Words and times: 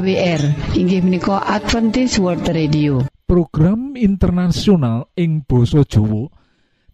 AWR 0.00 0.72
inggih 0.80 1.04
menika 1.04 1.44
Adventist 1.44 2.16
World 2.24 2.48
Radio. 2.48 3.04
Program 3.28 3.92
internasional 4.00 5.12
ing 5.12 5.44
Boso 5.44 5.84
Jowo 5.84 6.32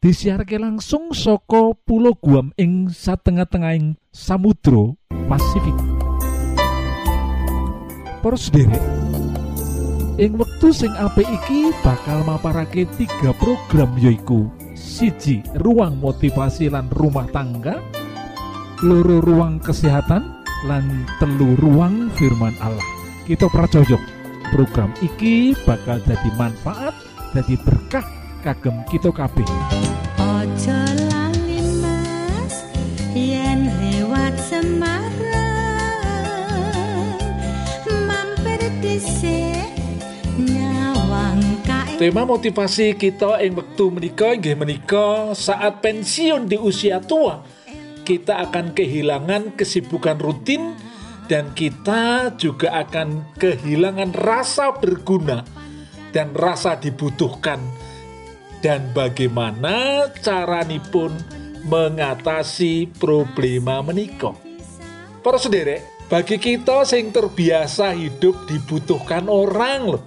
disiharke 0.03 0.59
langsung 0.59 1.15
soko 1.15 1.79
pulau 1.87 2.19
Guam 2.19 2.51
ing 2.59 2.91
satengah-tengahing 2.91 3.95
Samudro 4.11 4.99
Pasifik. 5.31 5.79
Derek 8.27 8.83
ing 10.19 10.35
wektu 10.35 10.75
sing 10.75 10.91
apik 10.99 11.31
iki 11.31 11.71
bakal 11.87 12.27
maparake 12.27 12.91
tiga 12.99 13.31
program 13.39 13.95
yoiku 14.03 14.51
siji 14.75 15.47
ruang 15.63 15.95
motivasi 16.03 16.75
lan 16.75 16.91
rumah 16.91 17.31
tangga 17.31 17.79
loro 18.83 19.23
ruang 19.23 19.63
kesehatan 19.63 20.43
lan 20.67 21.07
telu 21.23 21.55
ruang 21.63 22.11
firman 22.19 22.59
Allah 22.59 22.96
kita 23.27 23.51
pracojok 23.51 23.99
program 24.55 24.95
iki 25.03 25.51
bakal 25.67 25.99
jadi 26.07 26.31
manfaat 26.39 26.95
jadi 27.35 27.59
berkah 27.59 28.07
kagem 28.47 28.87
kita 28.87 29.11
kabeh. 29.11 29.43
Ojo 30.23 30.81
lali 31.11 31.59
mas 31.83 32.63
yen 33.11 33.67
lewat 33.83 34.31
Semarang. 34.39 35.03
Mampir 38.07 38.63
dhisik 38.79 39.75
nyawang 40.39 41.43
kae 41.67 41.99
tema 41.99 42.23
motivasi 42.23 42.95
kita 42.95 43.43
ing 43.43 43.59
wektu 43.59 43.91
menika 43.91 44.39
inggih 44.39 44.55
menika 44.55 45.35
saat 45.35 45.83
pensiun 45.83 46.47
di 46.47 46.55
usia 46.63 47.03
tua 47.03 47.43
kita 48.07 48.39
akan 48.39 48.71
kehilangan 48.71 49.59
kesibukan 49.59 50.15
rutin 50.23 50.79
dan 51.27 51.51
kita 51.55 52.35
juga 52.39 52.87
akan 52.87 53.35
kehilangan 53.39 54.15
rasa 54.15 54.75
berguna 54.79 55.43
dan 56.15 56.31
rasa 56.33 56.79
dibutuhkan 56.79 57.59
dan 58.63 58.91
bagaimana 58.95 60.09
caranipun 60.23 61.13
mengatasi 61.67 62.91
problema 62.97 63.83
menika. 63.83 64.33
Para 65.21 65.37
sederek, 65.43 65.83
bagi 66.07 66.39
kita 66.39 66.87
sing 66.87 67.11
terbiasa 67.11 67.91
hidup 67.99 68.47
dibutuhkan 68.47 69.27
orang 69.27 69.99
loh. 69.99 70.03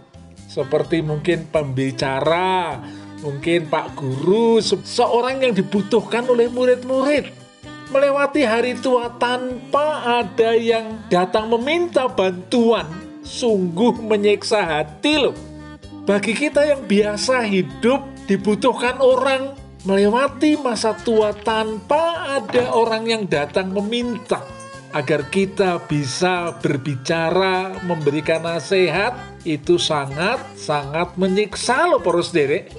Seperti 0.48 1.04
mungkin 1.04 1.52
pembicara, 1.52 2.80
mungkin 3.22 3.68
Pak 3.68 4.00
Guru, 4.00 4.64
se- 4.64 4.82
seorang 4.82 5.44
yang 5.44 5.54
dibutuhkan 5.54 6.24
oleh 6.26 6.48
murid-murid. 6.48 7.49
Melewati 7.90 8.46
hari 8.46 8.78
tua 8.78 9.10
tanpa 9.18 10.22
ada 10.22 10.54
yang 10.54 11.02
datang 11.10 11.50
meminta 11.50 12.06
bantuan, 12.06 12.86
sungguh 13.26 13.98
menyiksa 14.06 14.62
hati 14.62 15.18
loh. 15.18 15.34
Bagi 16.06 16.38
kita 16.38 16.70
yang 16.70 16.86
biasa 16.86 17.42
hidup 17.50 18.06
dibutuhkan 18.30 19.02
orang 19.02 19.58
melewati 19.90 20.54
masa 20.62 20.94
tua 21.02 21.34
tanpa 21.34 22.38
ada 22.38 22.78
orang 22.78 23.10
yang 23.10 23.24
datang 23.26 23.74
meminta 23.74 24.46
agar 24.94 25.26
kita 25.34 25.82
bisa 25.90 26.62
berbicara, 26.62 27.74
memberikan 27.90 28.46
nasihat 28.46 29.18
itu 29.46 29.82
sangat 29.82 30.38
sangat 30.54 31.18
menyiksa 31.18 31.90
loh 31.90 32.02
para 32.06 32.22
sederek. 32.22 32.70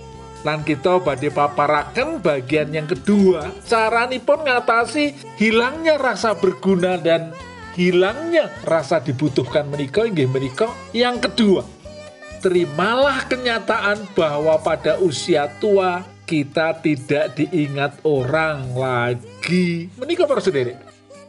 Lan 0.41 0.65
kita 0.65 1.01
badhe 1.05 1.29
paparaken 1.29 2.25
bagian 2.25 2.73
yang 2.73 2.89
kedua, 2.89 3.53
caranipun 3.69 4.45
ngatasi 4.49 5.37
hilangnya 5.37 6.01
rasa 6.01 6.33
berguna 6.33 6.97
dan 6.97 7.37
hilangnya 7.77 8.49
rasa 8.65 9.05
dibutuhkan 9.05 9.69
menika 9.69 10.09
inggih 10.09 10.27
menika 10.27 10.73
yang 10.97 11.21
kedua 11.21 11.81
terimalah 12.41 13.29
kenyataan 13.29 14.09
bahwa 14.17 14.57
pada 14.65 14.97
usia 14.97 15.47
tua 15.61 16.03
kita 16.25 16.81
tidak 16.81 17.37
diingat 17.37 18.01
orang 18.03 18.73
lagi. 18.73 19.93
Menikah 20.01 20.25
para 20.25 20.41
sendiri. 20.41 20.75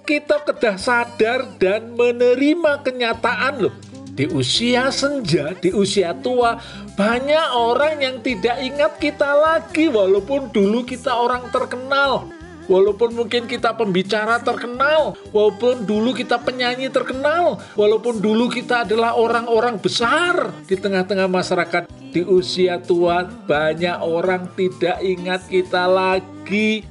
Kita 0.07 0.41
kedah 0.41 0.79
sadar 0.79 1.45
dan 1.59 1.93
menerima 1.93 2.81
kenyataan 2.81 3.67
loh. 3.67 3.75
Di 4.11 4.27
usia 4.27 4.91
senja, 4.91 5.55
di 5.55 5.71
usia 5.71 6.11
tua, 6.11 6.59
banyak 6.99 7.47
orang 7.55 8.03
yang 8.03 8.17
tidak 8.19 8.59
ingat 8.59 8.99
kita 8.99 9.31
lagi 9.31 9.87
walaupun 9.87 10.51
dulu 10.51 10.83
kita 10.83 11.15
orang 11.15 11.47
terkenal. 11.47 12.27
Walaupun 12.69 13.17
mungkin 13.17 13.49
kita 13.49 13.73
pembicara 13.75 14.39
terkenal, 14.39 15.17
walaupun 15.35 15.83
dulu 15.83 16.15
kita 16.15 16.39
penyanyi 16.39 16.87
terkenal, 16.87 17.59
walaupun 17.75 18.21
dulu 18.21 18.47
kita 18.47 18.87
adalah 18.87 19.17
orang-orang 19.17 19.75
besar 19.81 20.55
di 20.69 20.79
tengah-tengah 20.79 21.27
masyarakat, 21.27 21.89
di 22.13 22.21
usia 22.23 22.79
tua 22.79 23.27
banyak 23.27 23.97
orang 23.99 24.47
tidak 24.55 25.03
ingat 25.03 25.41
kita 25.51 25.83
lagi. 25.89 26.85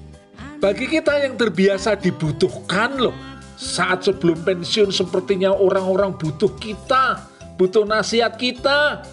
Bagi 0.60 0.84
kita 0.84 1.16
yang 1.25 1.41
terbiasa 1.41 1.97
dibutuhkan 1.97 3.00
loh, 3.00 3.16
saat 3.60 4.09
sebelum 4.09 4.41
pensiun 4.41 4.88
sepertinya 4.88 5.53
orang-orang 5.53 6.16
butuh 6.16 6.48
kita, 6.56 7.28
butuh 7.60 7.84
nasihat 7.84 8.32
kita. 8.41 9.04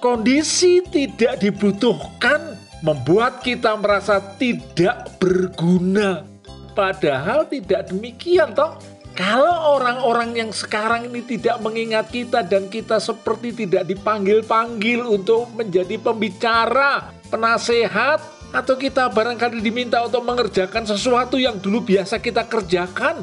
Kondisi 0.00 0.80
tidak 0.88 1.44
dibutuhkan 1.44 2.56
membuat 2.80 3.44
kita 3.44 3.76
merasa 3.76 4.16
tidak 4.40 5.20
berguna. 5.20 6.24
Padahal 6.72 7.44
tidak 7.44 7.92
demikian 7.92 8.56
toh. 8.56 8.80
Kalau 9.12 9.76
orang-orang 9.76 10.32
yang 10.32 10.48
sekarang 10.48 11.12
ini 11.12 11.20
tidak 11.20 11.60
mengingat 11.60 12.08
kita 12.08 12.40
dan 12.40 12.72
kita 12.72 12.96
seperti 12.96 13.52
tidak 13.52 13.84
dipanggil-panggil 13.84 15.04
untuk 15.04 15.52
menjadi 15.52 16.00
pembicara, 16.00 17.12
penasehat, 17.28 18.24
atau 18.48 18.74
kita 18.80 19.12
barangkali 19.12 19.60
diminta 19.60 20.00
untuk 20.00 20.24
mengerjakan 20.24 20.88
sesuatu 20.88 21.36
yang 21.36 21.60
dulu 21.60 21.84
biasa 21.84 22.16
kita 22.16 22.48
kerjakan. 22.48 23.20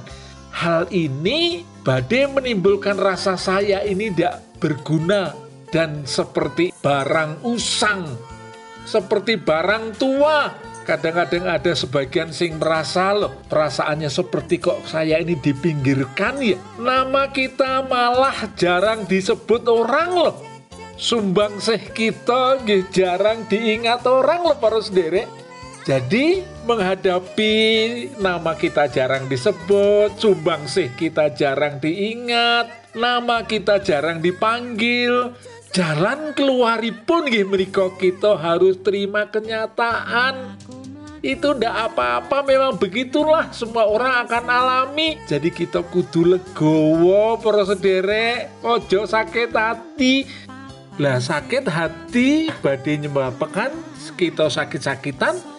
Hal 0.57 0.89
ini 0.89 1.61
badai 1.85 2.25
menimbulkan 2.33 2.97
rasa 2.97 3.37
saya 3.37 3.85
ini 3.85 4.09
tidak 4.09 4.41
berguna 4.57 5.37
dan 5.69 6.01
seperti 6.09 6.73
barang 6.81 7.45
usang 7.45 8.17
seperti 8.87 9.35
barang 9.35 9.99
tua. 9.99 10.55
Kadang-kadang 10.87 11.51
ada 11.51 11.75
sebagian 11.75 12.31
sing 12.31 12.55
merasa 12.55 13.11
loh, 13.11 13.43
perasaannya 13.51 14.07
seperti 14.07 14.55
kok 14.63 14.87
saya 14.87 15.19
ini 15.19 15.35
dipinggirkan 15.35 16.39
ya. 16.39 16.55
Nama 16.79 17.27
kita 17.27 17.83
malah 17.91 18.47
jarang 18.55 19.03
disebut 19.03 19.67
orang 19.67 20.15
loh. 20.15 20.35
Sumbang 20.95 21.59
sih 21.59 21.91
kita 21.91 22.63
jarang 22.95 23.43
diingat 23.51 24.07
orang 24.07 24.47
loh 24.47 24.55
para 24.55 24.79
sendiri. 24.79 25.27
Jadi 25.87 26.43
menghadapi 26.67 27.55
nama 28.19 28.59
kita 28.59 28.91
jarang 28.91 29.31
disebut, 29.31 30.19
sumbang 30.19 30.67
sih 30.67 30.91
kita 30.91 31.31
jarang 31.31 31.79
diingat, 31.79 32.91
nama 32.91 33.47
kita 33.47 33.79
jarang 33.79 34.19
dipanggil, 34.19 35.31
jalan 35.71 36.35
keluaripun 36.35 37.31
nggih 37.31 37.47
menika 37.47 37.87
kita 37.95 38.35
harus 38.35 38.75
terima 38.83 39.31
kenyataan. 39.31 40.59
Itu 41.23 41.55
ndak 41.55 41.95
apa-apa 41.95 42.43
memang 42.43 42.75
begitulah 42.75 43.47
semua 43.55 43.87
orang 43.87 44.27
akan 44.27 44.43
alami. 44.43 45.15
Jadi 45.23 45.55
kita 45.55 45.87
kudu 45.87 46.35
legowo 46.35 47.39
para 47.39 47.63
sederek 47.63 48.59
ojo 48.59 49.07
sakit 49.07 49.55
hati. 49.55 50.27
Lah 50.99 51.23
sakit 51.23 51.63
hati 51.63 52.51
badhe 52.59 52.99
nyebabkan 52.99 53.71
kita 54.19 54.51
sakit-sakitan 54.51 55.56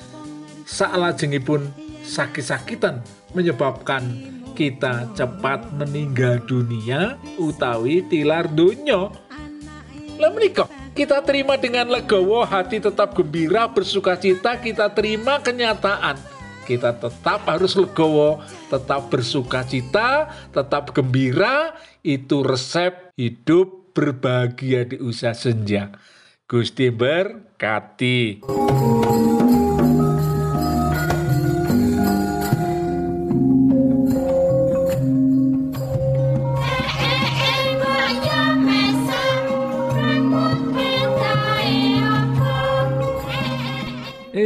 pun 1.40 1.60
sakit-sakitan 2.04 3.00
menyebabkan 3.32 4.04
kita 4.52 5.08
cepat 5.16 5.72
meninggal 5.72 6.42
dunia 6.44 7.16
utawi 7.40 8.04
tilar 8.10 8.44
dunia 8.50 9.08
lah 10.18 10.30
menikah 10.34 10.66
kita 10.98 11.22
terima 11.22 11.54
dengan 11.54 11.86
legowo 11.86 12.42
hati 12.42 12.82
tetap 12.82 13.14
gembira 13.14 13.70
bersuka 13.70 14.18
cita 14.18 14.58
kita 14.58 14.90
terima 14.90 15.38
kenyataan. 15.38 16.18
Kita 16.66 16.90
tetap 16.90 17.46
harus 17.46 17.78
legowo 17.78 18.42
tetap 18.66 19.06
bersuka 19.06 19.62
cita 19.62 20.26
tetap 20.50 20.90
gembira 20.90 21.78
itu 22.02 22.42
resep 22.42 23.14
hidup 23.14 23.94
berbahagia 23.94 24.90
di 24.90 24.98
usia 24.98 25.38
senja. 25.38 25.94
Gusti 26.50 26.90
berkati 26.90 28.42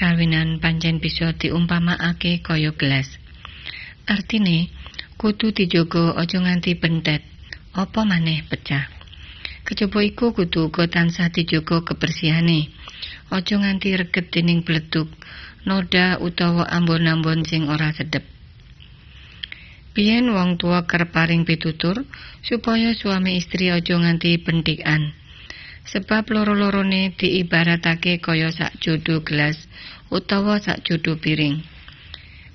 Perkawinan 0.00 0.64
pancen 0.64 0.96
bisa 0.96 1.36
diumpamakake 1.36 2.40
kaya 2.40 2.72
gelas. 2.72 3.20
Artine 4.08 4.72
kudu 5.20 5.52
dijogo 5.52 6.16
aja 6.16 6.40
nganti 6.40 6.72
pentet, 6.72 7.20
apa 7.76 8.08
maneh 8.08 8.40
pecah. 8.48 8.88
Kejaba 9.68 10.00
iku 10.00 10.32
kudu 10.32 10.72
uga 10.72 10.88
tansah 10.88 11.28
dijogo 11.28 11.84
kebersihane. 11.84 12.72
Aja 13.28 13.60
nganti 13.60 13.92
reget 13.92 14.32
dening 14.32 14.64
bledug, 14.64 15.12
noda 15.68 16.16
utawa 16.16 16.64
ambon-ambon 16.72 17.44
sing 17.44 17.68
ora 17.68 17.92
sedep. 17.92 18.24
Biyen 19.92 20.32
wong 20.32 20.56
tua 20.56 20.88
kerep 20.88 21.12
paring 21.12 21.44
pitutur 21.44 22.08
supaya 22.40 22.96
suami 22.96 23.36
istri 23.36 23.68
aja 23.68 24.00
nganti 24.00 24.40
pendikan. 24.40 25.19
Sebab 25.90 26.30
loro-lorone 26.30 27.10
diibaratake 27.18 28.22
kaya 28.22 28.54
sak 28.54 28.78
jodo 28.78 29.26
gelas 29.26 29.58
utawa 30.06 30.62
sak 30.62 30.86
jodo 30.86 31.18
piring. 31.18 31.66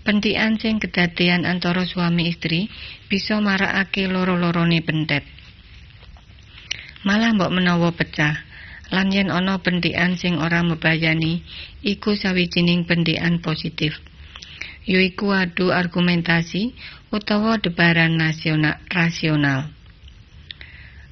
Pentikan 0.08 0.56
sing 0.56 0.80
kedadean 0.80 1.44
antara 1.44 1.84
suami 1.84 2.32
istri 2.32 2.72
bisa 3.12 3.44
marakake 3.44 4.08
loro-lorone 4.08 4.80
pentet. 4.80 5.28
Malah 7.04 7.36
mbok 7.36 7.52
menawa 7.52 7.92
pecah, 7.92 8.40
lan 8.96 9.12
yen 9.12 9.28
ana 9.28 9.60
pentikan 9.60 10.16
sing 10.16 10.40
ora 10.40 10.64
mebayani, 10.64 11.44
iku 11.84 12.16
sawijining 12.16 12.88
pentikan 12.88 13.44
positif. 13.44 14.00
Yaiku 14.88 15.36
adu 15.36 15.76
argumentasi 15.76 16.72
utawa 17.12 17.60
debaran 17.60 18.16
nasional 18.16 18.80
rasional. 18.88 19.75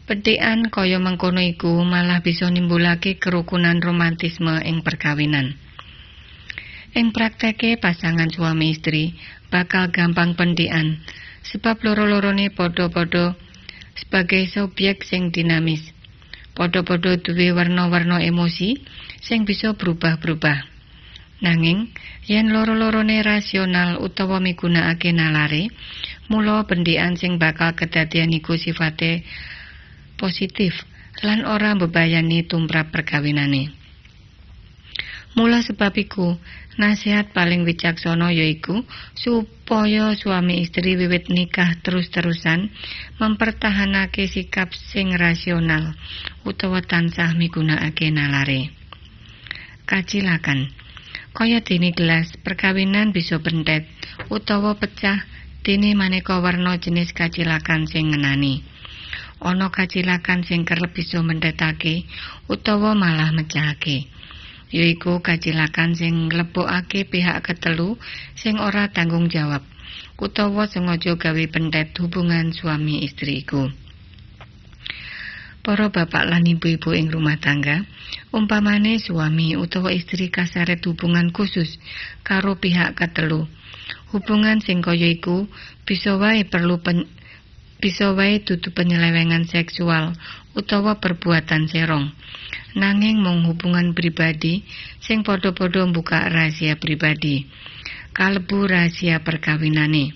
Petikan 0.04 0.68
kaya 0.68 1.00
mengkono 1.00 1.40
iku 1.40 1.80
malah 1.88 2.20
bisa 2.20 2.52
nimbulake 2.52 3.24
kerukunan 3.24 3.80
romantisme 3.80 4.60
ing 4.68 4.84
perkawinan. 4.84 5.56
Ing 6.92 7.16
prakteke 7.16 7.80
pasangan 7.80 8.28
suami 8.28 8.76
istri 8.76 9.16
bakal 9.48 9.96
gampang 9.96 10.36
pendian 10.36 11.00
sebab 11.48 11.80
loro-lorone 11.88 12.52
padha-padha 12.52 13.40
sebagai 13.96 14.44
subjek 14.52 15.08
sing 15.08 15.32
dinamis. 15.32 15.96
Padha-padha 16.52 17.24
duwe 17.24 17.56
warna-warna 17.56 18.20
emosi 18.20 18.84
sing 19.24 19.48
bisa 19.48 19.72
berubah-berubah. 19.72 20.68
Nanging 21.48 21.96
yen 22.28 22.52
loro-lorone 22.52 23.24
rasional 23.24 24.04
utawa 24.04 24.44
migunakake 24.44 25.16
nalare, 25.16 25.72
mula 26.28 26.68
pendian 26.68 27.16
sing 27.16 27.40
bakal 27.40 27.72
kedadian 27.72 28.36
iku 28.36 28.60
sifate 28.60 29.24
positif 30.24 30.72
lan 31.20 31.44
ora 31.44 31.76
mbebayani 31.76 32.48
tumrap 32.48 32.96
perkawinane. 32.96 33.76
Mula 35.36 35.66
sebab 35.66 35.98
iku, 35.98 36.38
nasihat 36.78 37.34
paling 37.34 37.66
wicaksana 37.66 38.30
yaiku 38.30 38.86
supaya 39.18 40.14
suami 40.14 40.62
istri 40.62 40.94
wiwit 40.94 41.28
nikah 41.28 41.76
terus-terusan 41.82 42.70
mempertahanake 43.18 44.30
sikap 44.30 44.72
sing 44.72 45.12
rasional 45.18 45.98
utawa 46.46 46.86
tansah 46.86 47.34
migunakake 47.34 48.14
nalare. 48.14 48.70
Kacilakan. 49.90 50.70
Kaya 51.34 51.66
dene 51.66 51.98
gelas, 51.98 52.30
perkawinan 52.46 53.10
bisa 53.10 53.42
bentet 53.42 53.90
utawa 54.30 54.78
pecah 54.78 55.26
dene 55.66 55.98
maneka 55.98 56.38
warna 56.38 56.78
jenis 56.78 57.10
kacilakan 57.10 57.90
sing 57.90 58.14
ngenani. 58.14 58.73
Ana 59.44 59.68
kacilakan 59.70 60.48
sing 60.48 60.64
kerep 60.64 60.96
bisa 60.96 61.20
mendhetake 61.20 62.08
utawa 62.48 62.96
malah 62.96 63.30
mecahake 63.36 64.08
yaiku 64.74 65.20
kacilakan 65.20 65.94
sing 65.94 66.32
nglebokake 66.32 67.06
pihak 67.06 67.44
ketelu 67.46 68.00
sing 68.34 68.58
ora 68.58 68.90
tanggung 68.90 69.28
jawab 69.28 69.62
utawa 70.18 70.66
sengaja 70.66 71.20
gawe 71.20 71.44
pendet 71.52 71.92
hubungan 72.00 72.56
suami 72.56 73.04
istri 73.04 73.44
iku 73.44 73.70
Para 75.64 75.88
bapak 75.88 76.28
lan 76.28 76.44
ibu-ibu 76.44 76.92
ing 76.92 77.08
rumah 77.08 77.40
tangga, 77.40 77.88
umpamane 78.36 79.00
suami 79.00 79.56
utawa 79.56 79.96
istri 79.96 80.28
kasaret 80.28 80.84
hubungan 80.84 81.32
khusus 81.32 81.80
karo 82.20 82.60
pihak 82.60 83.00
ketelu. 83.00 83.48
Hubungan 84.12 84.60
sing 84.60 84.84
kaya 84.84 85.16
iku 85.16 85.48
bisa 85.88 86.20
wae 86.20 86.44
perlu 86.44 86.84
pen 86.84 87.08
bisa 87.84 88.16
wae 88.16 88.40
dudu 88.40 88.72
penyelewengan 88.72 89.44
seksual 89.44 90.16
utawa 90.56 91.04
perbuatan 91.04 91.68
serong. 91.68 92.16
Nanging 92.80 93.20
mung 93.20 93.44
hubungan 93.44 93.92
pribadi 93.92 94.64
sing 95.04 95.28
padha-padha 95.28 95.84
mbuka 95.92 96.32
rahasia 96.32 96.80
pribadi. 96.80 97.44
Kalebu 98.16 98.72
rahasia 98.72 99.20
perkawinane. 99.20 100.16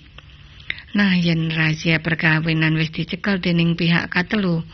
Nah, 0.96 1.12
yen 1.20 1.52
rahasia 1.52 2.00
perkawinan 2.00 2.72
wis 2.80 2.88
dicekel 2.88 3.36
dening 3.44 3.76
pihak 3.76 4.08
katelu, 4.08 4.64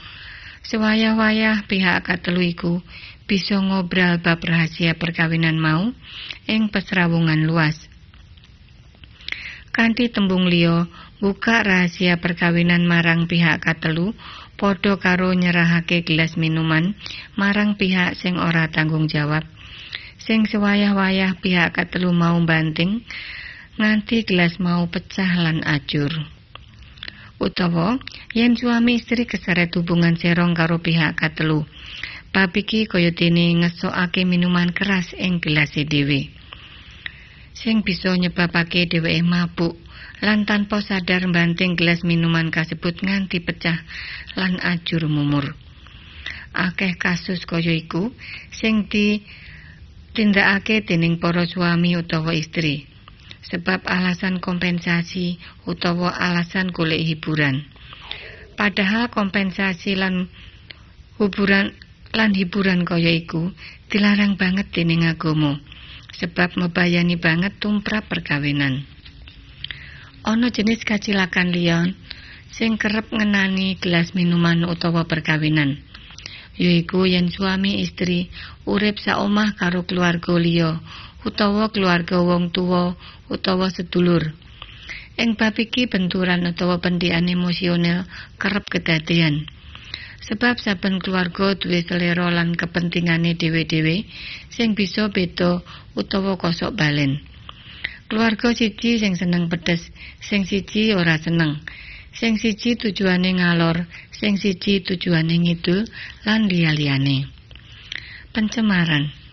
sewayah-wayah 0.63 1.67
pihak 1.67 2.07
katelu 2.07 2.55
iku 2.55 2.79
bisa 3.27 3.59
ngobrol 3.59 4.23
bab 4.23 4.39
rahasia 4.39 4.95
perkawinan 4.95 5.59
mau 5.59 5.91
ing 6.47 6.71
pesrawungan 6.71 7.43
luas. 7.43 7.91
Kanthi 9.75 10.07
tembung 10.07 10.47
liya, 10.47 10.87
buka 11.25 11.64
rahasia 11.64 12.21
perkawinan 12.21 12.85
marang 12.85 13.25
pihak 13.25 13.64
katelu 13.64 14.12
padha 14.61 15.00
karo 15.00 15.33
nyerahake 15.33 16.04
gelas 16.04 16.37
minuman 16.37 16.93
marang 17.33 17.81
pihak 17.81 18.12
sing 18.12 18.37
ora 18.37 18.69
tanggung 18.69 19.09
jawab. 19.09 19.40
Sing 20.21 20.45
sewayah-wayah 20.45 21.40
pihak 21.40 21.81
katelu 21.81 22.12
mau 22.12 22.37
banting 22.45 23.00
nganti 23.81 24.28
gelas 24.28 24.61
mau 24.61 24.85
pecah 24.85 25.33
lan 25.40 25.64
ajur. 25.64 26.12
Utawa 27.40 27.97
yen 28.37 28.52
suami 28.61 29.00
istri 29.00 29.25
keseret 29.25 29.73
hubungan 29.81 30.21
serong 30.21 30.52
karo 30.52 30.85
pihak 30.85 31.16
katelu. 31.16 31.64
Bab 32.37 32.52
iki 32.52 32.85
kaya 32.85 33.16
ngesokake 33.16 34.28
minuman 34.28 34.76
keras 34.76 35.16
ing 35.16 35.40
gelas 35.40 35.73
dhewe. 35.73 36.28
Sing 37.57 37.81
bisa 37.81 38.12
nyebabake 38.12 38.85
dheweke 38.93 39.25
mabuk 39.25 39.84
lan 40.25 40.49
tanpa 40.49 40.81
sadar 40.81 41.28
banting 41.28 41.76
gelas 41.76 42.00
minuman 42.00 42.49
kasebut 42.49 42.97
nganti 43.04 43.45
pecah 43.45 43.76
lan 44.40 44.57
ajur 44.57 45.04
mumur. 45.04 45.52
Akeh 46.57 46.97
kasus 46.97 47.45
kaya 47.45 47.76
iku 47.76 48.09
sing 48.49 48.88
ditindakake 48.88 50.81
dening 50.88 51.21
para 51.21 51.45
suami 51.45 52.00
utawa 52.00 52.33
istri 52.33 52.88
sebab 53.45 53.85
alasan 53.85 54.40
kompensasi 54.40 55.37
utawa 55.69 56.16
alasan 56.16 56.73
golek 56.73 57.04
hiburan. 57.04 57.69
Padahal 58.57 59.12
kompensasi 59.12 59.93
lan 59.93 60.33
hiburan 61.21 61.76
lan 62.16 62.33
hiburan 62.33 62.88
kaya 62.88 63.12
iku 63.12 63.52
dilarang 63.93 64.40
banget 64.40 64.73
dening 64.73 65.04
agama 65.04 65.61
sebab 66.16 66.57
mebayani 66.57 67.21
banget 67.21 67.52
tumprap 67.61 68.09
perkawinan. 68.09 68.94
Ana 70.25 70.49
jenis 70.49 70.81
kacilakan 70.88 71.52
liyon 71.52 72.00
sing 72.49 72.81
kerep 72.81 73.12
ngenani 73.12 73.76
gelas 73.76 74.16
minuman 74.16 74.64
utawa 74.64 75.04
perkawinan. 75.04 75.85
Yaiku 76.57 77.04
yen 77.04 77.28
suami 77.28 77.85
istri 77.85 78.33
urip 78.64 78.97
saomah 78.97 79.52
karo 79.52 79.85
keluarga 79.85 80.33
liya 80.40 80.81
utawa 81.28 81.69
keluarga 81.69 82.25
wong 82.25 82.49
tuwa 82.57 82.97
utawa 83.28 83.69
sedulur. 83.69 84.33
Ing 85.21 85.37
bab 85.37 85.61
iki 85.61 85.93
benturan 85.93 86.49
utawa 86.49 86.81
pendian 86.81 87.28
emosional 87.28 88.09
kerep 88.40 88.64
kedadean. 88.73 89.45
Sebab 90.25 90.57
saben 90.57 91.04
keluarga 91.04 91.52
duwe 91.52 91.85
selera 91.85 92.33
lan 92.33 92.57
kepentingane 92.57 93.37
dhewe-dhewe 93.37 94.09
sing 94.49 94.73
bisa 94.73 95.12
beda 95.12 95.61
utawa 95.93 96.40
kosok 96.40 96.73
balen. 96.73 97.34
Keluarga 98.09 98.53
siji 98.53 99.01
sing 99.01 99.17
seneng 99.17 99.49
pedes, 99.49 99.89
sing 100.21 100.45
siji 100.45 100.93
ora 100.93 101.17
seneng. 101.17 101.61
Sing 102.15 102.39
siji 102.39 102.77
tujuane 102.79 103.31
ngalor, 103.41 103.89
sing 104.13 104.37
siji 104.39 104.85
tujuane 104.87 105.35
ngidul 105.41 105.89
lan 106.29 106.47
liya-liyane. 106.47 107.27
Pencemaran 108.31 109.25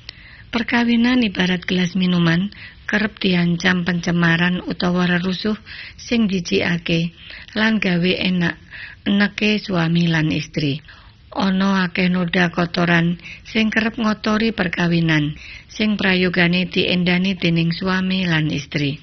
Perkawinan 0.51 1.23
ibarat 1.23 1.63
gelas 1.63 1.95
minuman 1.95 2.51
kerep 2.83 3.23
diancam 3.23 3.87
pencemaran 3.87 4.59
utawa 4.67 5.07
rerusuh 5.07 5.55
sing 5.95 6.27
jijikake 6.27 7.15
lan 7.55 7.79
gawe 7.79 8.11
enak 8.19 8.59
eneke 9.07 9.63
suami 9.63 10.11
lan 10.11 10.27
istri. 10.27 10.83
Ana 11.31 11.87
akeh 11.87 12.11
noda 12.11 12.51
kotoran 12.51 13.15
sing 13.47 13.71
kerep 13.71 13.95
ngotori 13.95 14.51
perkawinan 14.51 15.39
sing 15.71 15.95
prayogane 15.95 16.67
diendani 16.67 17.39
dening 17.39 17.71
suami 17.71 18.27
lan 18.27 18.51
istri. 18.51 18.99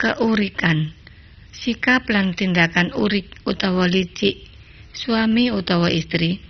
Keurikan 0.00 0.96
sikap 1.52 2.08
lan 2.08 2.32
tindakan 2.32 2.96
urik 2.96 3.28
utawa 3.44 3.84
licik 3.84 4.40
suami 4.96 5.52
utawa 5.52 5.92
istri 5.92 6.40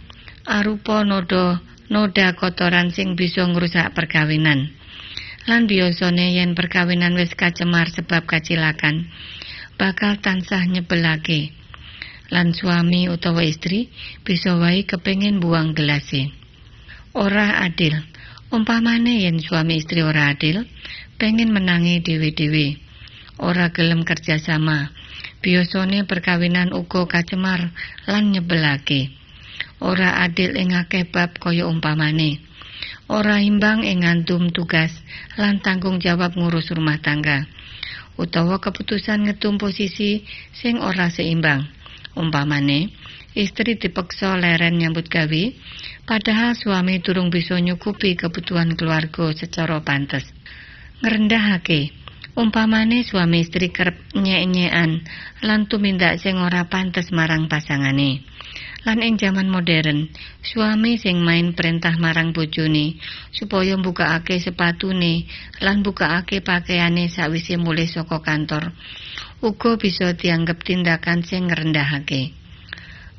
arupa 0.47 1.03
noda 1.03 1.59
noda 1.91 2.39
kotoran 2.39 2.95
sing 2.95 3.19
bisa 3.19 3.43
ngrusak 3.51 3.91
perkawinan. 3.99 4.71
Lan 5.45 5.69
biasane 5.69 6.39
yen 6.39 6.57
perkawinan 6.57 7.19
wis 7.21 7.37
kacemar 7.37 7.93
sebab 7.93 8.25
kacilakan, 8.25 9.13
bakal 9.77 10.17
tansah 10.17 10.65
nyebelake. 10.65 11.64
Lan 12.35 12.51
suami 12.51 13.07
utawa 13.07 13.47
istri 13.47 13.95
bisa 14.27 14.59
wae 14.59 14.83
kepengin 14.83 15.39
buang 15.39 15.71
gelase. 15.71 16.35
Ora 17.15 17.63
adil. 17.63 17.95
Umpamane 18.51 19.23
yen 19.23 19.39
suami 19.39 19.79
istri 19.79 20.03
ora 20.03 20.35
adil, 20.35 20.67
pengen 21.15 21.55
menangi 21.55 22.03
dewe-dewe. 22.03 22.75
Ora 23.39 23.71
gelem 23.71 24.03
kerja 24.03 24.43
sama. 24.43 24.91
Biasane 25.47 26.03
perkawinan 26.11 26.75
uga 26.75 27.07
kacemar 27.07 27.71
lan 28.11 28.35
nyebelake. 28.35 29.15
Ora 29.79 30.19
adil 30.27 30.59
ing 30.59 30.75
akeh 30.75 31.07
bab 31.07 31.39
kaya 31.39 31.71
umpamane. 31.71 32.43
Ora 33.07 33.39
imbang 33.39 33.87
ing 33.87 34.03
ngantum 34.03 34.51
tugas 34.51 34.91
lan 35.39 35.63
tanggung 35.63 36.03
jawab 36.03 36.35
ngurus 36.35 36.75
rumah 36.75 36.99
tangga. 36.99 37.47
Utawa 38.19 38.59
keputusan 38.59 39.23
ngetum 39.31 39.55
posisi 39.55 40.27
sing 40.51 40.83
ora 40.83 41.15
seimbang. 41.15 41.84
Umpamane, 42.15 42.95
istri 43.35 43.75
dipeksa 43.75 44.39
leren 44.39 44.79
nyambut 44.79 45.11
gawe, 45.11 45.45
padahal 46.07 46.55
suami 46.55 47.03
durung 47.03 47.29
bisa 47.31 47.59
nyukupi 47.59 48.15
kebutuhan 48.15 48.79
keluarga 48.79 49.35
secara 49.35 49.83
pantes. 49.83 50.23
Ngerendahake, 51.03 51.91
umpamane 52.39 53.03
suami 53.03 53.43
istri 53.43 53.75
kerep 53.75 53.99
nyek-nyekan 54.15 55.03
lan 55.43 55.67
tumindak 55.67 56.23
sing 56.23 56.39
ora 56.39 56.71
pantes 56.71 57.11
marang 57.11 57.51
pasangane. 57.51 58.23
Lan 58.85 59.01
ing 59.01 59.17
jaman 59.17 59.49
modern, 59.49 60.13
suami 60.45 61.01
sing 61.01 61.25
main 61.25 61.57
perintah 61.57 61.97
marang 61.97 62.37
bojone 62.37 63.01
supaya 63.33 63.81
mbukakake 63.81 64.37
sepatune 64.37 65.25
lan 65.65 65.81
mbukakake 65.81 66.45
pakaiane 66.45 67.09
sawise 67.09 67.57
mulih 67.57 67.89
saka 67.89 68.21
kantor. 68.21 68.77
Uga 69.41 69.81
bisa 69.81 70.13
dianggep 70.13 70.61
tindakan 70.61 71.25
sing 71.25 71.49
ngrendahake. 71.49 72.37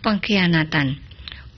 Pengkhianatan. 0.05 1.01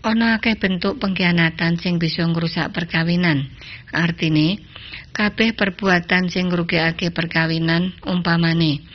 Ana 0.08 0.40
akeh 0.40 0.56
bentuk 0.56 1.04
pengkhianatan 1.04 1.76
sing 1.76 2.00
bisa 2.00 2.24
ngrusak 2.24 2.72
perkawinan. 2.72 3.52
Artine, 3.92 4.64
kabeh 5.12 5.52
perbuatan 5.52 6.32
sing 6.32 6.48
ngrugikake 6.48 7.12
perkawinan 7.12 7.92
umpamane 8.08 8.88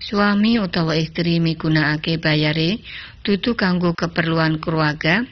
suami 0.00 0.56
utawa 0.56 0.96
istri 0.96 1.40
migunakake 1.40 2.16
bayare 2.16 2.80
dudu 3.20 3.52
kanggo 3.52 3.92
keperluan 3.92 4.56
keluarga 4.64 5.24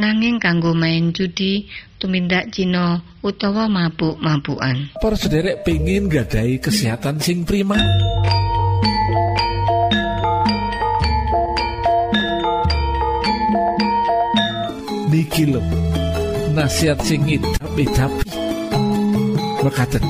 nanging 0.00 0.40
kanggo 0.40 0.72
main 0.72 1.12
judi 1.12 1.68
tumindak 2.00 2.52
Cina 2.52 3.00
utawa 3.24 3.68
mabuk-mabukan. 3.68 5.00
Para 5.00 5.16
sederek 5.16 5.64
pengin 5.64 6.08
gadai 6.08 6.60
kesehatan 6.60 7.20
sing 7.20 7.44
prima. 7.44 7.76
Niki 15.08 15.48
nasihat 16.52 17.00
sing 17.00 17.24
idap-idapi. 17.24 18.28
Mekaten, 19.64 20.04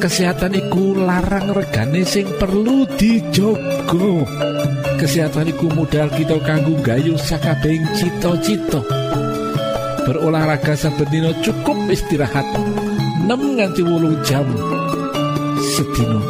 kesehatan 0.00 0.56
iku 0.56 0.96
larang 0.96 1.52
regane 1.52 2.02
sing 2.08 2.24
perlu 2.40 2.88
dijogo. 2.96 4.24
Kesehatan 5.00 5.48
iku 5.48 5.64
modal 5.72 6.12
kita 6.12 6.36
kanggo 6.44 6.76
gayuh 6.84 7.16
sakabehing 7.16 7.88
cita-cita. 7.96 8.84
Berolahraga 10.04 10.76
saben 10.76 11.08
dina 11.08 11.32
cukup 11.40 11.88
istirahat 11.88 12.44
6 13.24 13.32
nganti 13.32 13.80
8 13.80 14.28
jam 14.28 14.44
sedina. 15.72 16.20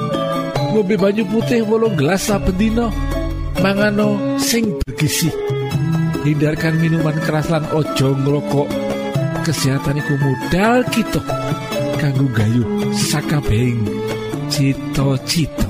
Ngombe 0.70 0.94
banyu 0.94 1.26
putih 1.26 1.66
8 1.66 1.98
gelas 1.98 2.22
saben 2.30 2.54
dina. 2.54 2.86
Mangano 3.58 4.38
sing 4.38 4.78
bergizi. 4.86 5.34
Hindarkan 6.22 6.78
minuman 6.78 7.18
keras 7.26 7.50
lan 7.50 7.66
ojo 7.74 8.14
ngrokok. 8.22 8.70
Kesehatan 9.42 9.98
iku 9.98 10.14
modal 10.14 10.86
kita 10.94 11.18
kanggo 11.98 12.30
gayuh 12.30 12.70
sakabehing 12.94 13.82
cita-cita. 14.46 15.69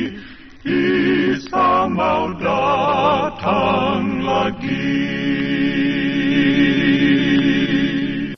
Isa 0.61 1.89
mau 1.89 2.37
datang 2.37 4.21
lagi. 4.21 4.93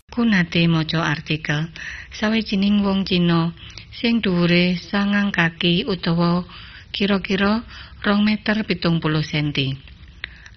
Kunate 0.07 0.63
maca 0.71 1.03
artikel 1.03 1.67
sawijining 2.15 2.79
wong 2.79 3.03
Cina 3.03 3.51
sing 3.91 4.23
dhuwure 4.23 4.79
sangang 4.79 5.35
kaki 5.35 5.83
utawa 5.83 6.47
kira-kira 6.95 7.67
rong 8.07 8.23
meter 8.23 8.63
pitung 8.63 9.03
puluh 9.03 9.27
senti. 9.27 9.75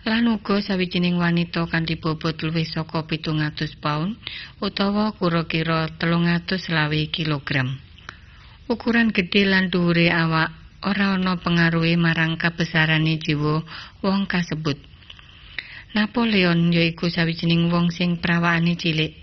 Lan 0.06 0.30
uga 0.30 0.62
sawijining 0.62 1.18
wanita 1.18 1.66
kanthi 1.66 1.98
bobot 1.98 2.46
luwih 2.46 2.62
saka 2.62 3.10
pitung 3.10 3.42
atus 3.42 3.74
pound 3.74 4.14
utawa 4.62 5.18
kira-kira 5.18 5.90
telung 5.98 6.30
atus 6.30 6.70
selawe 6.70 7.10
kilogram. 7.10 7.74
Ukuran 8.70 9.10
gedhe 9.10 9.42
lan 9.50 9.66
dhuwure 9.66 10.14
awak 10.14 10.65
ora 10.86 11.18
ana 11.18 11.34
pengaruhe 11.42 11.98
marang 11.98 12.38
kabesarane 12.38 13.18
jiwa 13.18 13.66
wong 14.06 14.30
kasebut. 14.30 14.78
Napoleon 15.98 16.70
yaiku 16.70 17.10
sawijining 17.10 17.66
wong 17.74 17.90
sing 17.90 18.22
prawakane 18.22 18.78
cilik. 18.78 19.18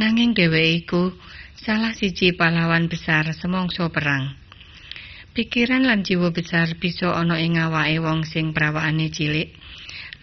Nanging 0.00 0.32
dheweke 0.32 0.72
iku 0.80 1.02
salah 1.60 1.92
siji 1.92 2.32
pahlawan 2.32 2.88
besar 2.88 3.28
semongso 3.36 3.92
perang. 3.92 4.32
Pikiran 5.36 5.84
lan 5.84 6.08
jiwa 6.08 6.32
besar 6.32 6.72
bisa 6.80 7.12
ana 7.12 7.36
ing 7.36 7.60
awake 7.60 8.00
wong 8.00 8.24
sing 8.24 8.56
prawakane 8.56 9.12
cilik. 9.12 9.52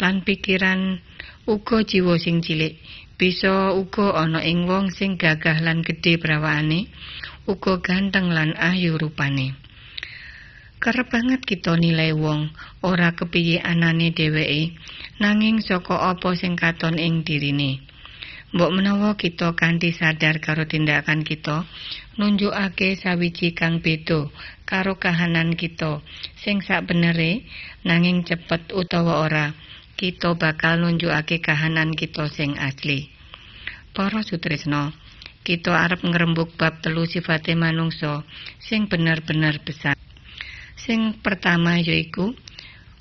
Lan 0.01 0.25
pikiran 0.25 0.98
uga 1.45 1.86
jiwa 1.86 2.17
sing 2.17 2.41
cilik 2.41 2.81
bisa 3.15 3.72
uga 3.72 4.17
ana 4.17 4.41
ing 4.41 4.65
wong 4.65 4.89
sing 4.89 5.15
gagah 5.15 5.62
lan 5.62 5.86
gedhe 5.86 6.19
prawakane, 6.19 6.91
uga 7.48 7.79
ganteng 7.79 8.27
lan 8.34 8.57
ayu 8.60 9.00
rupane. 9.00 9.64
Kerep 10.75 11.08
banget 11.08 11.41
kita 11.41 11.79
nilai 11.79 12.12
wong 12.12 12.51
ora 12.84 13.15
kepiye 13.15 13.63
anane 13.63 14.12
dheweke, 14.12 14.75
nanging 15.24 15.63
saka 15.63 16.12
apa 16.12 16.36
sing 16.36 16.60
katon 16.60 17.00
ing 17.00 17.24
dirine. 17.24 17.82
Mbok 18.55 18.72
menawa 18.72 19.20
kita 19.20 19.51
kanthi 19.55 19.91
sadar 19.91 20.39
karo 20.39 20.63
tindakan 20.63 21.27
kita, 21.27 21.67
nunjukake 22.15 22.96
sawiji 22.96 23.51
kang 23.51 23.84
beda 23.84 24.32
karo 24.63 24.96
kahanan 24.96 25.60
kita 25.60 26.00
sing 26.39 26.63
sakbenere 26.63 27.44
nanging 27.84 28.24
cepet 28.24 28.72
utawa 28.72 29.27
ora 29.27 29.51
kita 30.00 30.36
bakal 30.36 30.79
nunjukake 30.79 31.39
kahanan 31.44 31.96
kita 31.96 32.27
sing 32.32 32.55
asli. 32.60 33.12
Para 33.96 34.24
sutresna, 34.27 34.91
kita 35.48 35.72
arep 35.72 36.03
ngrembug 36.03 36.55
bab 36.60 36.84
telu 36.84 37.08
sifate 37.08 37.55
manungsa 37.55 38.27
sing 38.60 38.91
bener-bener 38.91 39.60
besar. 39.63 39.96
Sing 40.86 41.18
pertama 41.18 41.82
yaiku 41.82 42.38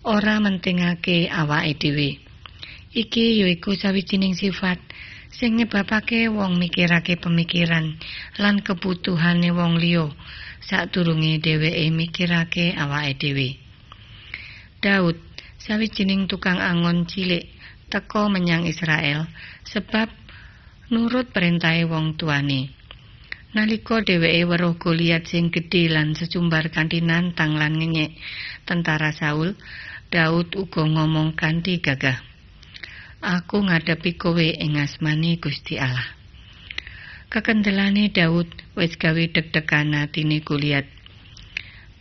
ora 0.09 0.41
mentingake 0.41 1.29
awake 1.29 1.76
dhewe. 1.76 2.17
Iki 2.97 3.45
yaiku 3.45 3.76
sawijining 3.76 4.33
sifat 4.33 4.81
sing 5.29 5.61
nyebabake 5.61 6.33
wong 6.33 6.57
mikirake 6.57 7.21
pemikiran 7.21 8.00
lan 8.41 8.64
kebutuhane 8.64 9.53
wong 9.53 9.76
liya 9.76 10.09
sadurunge 10.64 11.37
dheweke 11.45 11.85
mikirake 11.93 12.73
awake 12.73 13.21
dhewe. 13.21 13.49
Daud 14.81 15.21
sawijining 15.61 16.25
tukang 16.25 16.64
angon 16.64 17.05
cilik 17.05 17.53
teka 17.93 18.33
menyang 18.33 18.64
Israel 18.64 19.29
sebab 19.69 20.09
nurut 20.88 21.29
perintahe 21.37 21.85
wong 21.85 22.17
tuane. 22.17 22.74
Nalika 23.55 24.03
dheweke 24.03 24.51
weruh 24.51 24.75
Goliat 24.83 25.31
sing 25.31 25.55
gedhe 25.55 25.87
lan 25.87 26.19
secumbar 26.19 26.75
kanthi 26.75 26.99
nantang 26.99 27.55
lan 27.55 27.79
ngenyek 27.79 28.19
tentara 28.67 29.15
Saul, 29.15 29.55
Daud 30.11 30.59
uga 30.59 30.83
ngomong 30.83 31.39
kanthi 31.39 31.79
gagah. 31.79 32.19
Aku 33.23 33.63
ngadepi 33.63 34.19
kowe 34.19 34.43
ing 34.43 34.75
asmane 34.83 35.39
Gusti 35.39 35.79
Allah. 35.79 36.19
Kekendelane 37.31 38.11
Daud 38.11 38.51
wis 38.75 38.99
gawe 38.99 39.23
deg-degan 39.23 40.03
atine 40.03 40.43
Goliat. 40.43 40.91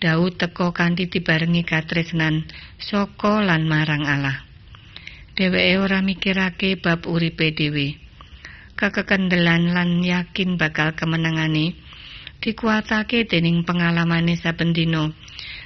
Daud 0.01 0.41
teka 0.41 0.73
kanthi 0.73 1.05
dibarengi 1.05 1.61
katresnan 1.61 2.49
saka 2.81 3.45
lan 3.45 3.69
marang 3.69 4.09
Allah. 4.09 4.41
Dheweke 5.37 5.77
ora 5.77 6.01
mikirake 6.01 6.81
bab 6.81 7.05
uripe 7.05 7.53
dhewe. 7.53 8.02
Kekekendelan 8.83 9.71
lan 9.71 10.03
yakin 10.03 10.59
bakal 10.59 10.91
kemenangane 10.91 11.71
dikuatake 12.43 13.23
dening 13.23 13.63
pengalamane 13.63 14.35
saben 14.35 14.75
dina 14.75 15.07